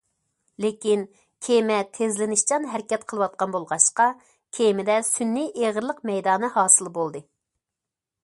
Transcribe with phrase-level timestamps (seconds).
[0.63, 1.01] لېكىن
[1.47, 4.07] كېمە تېزلىنىشچان ھەرىكەت قىلىۋاتقان بولغاچقا
[4.59, 7.25] كېمىدە سۈنئىي ئېغىرلىق مەيدانى ھاسىل بولدى.